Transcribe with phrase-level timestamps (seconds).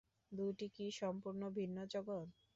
[0.31, 2.27] দুটি কি সম্পূর্ণ ভিন্ন জগৎ?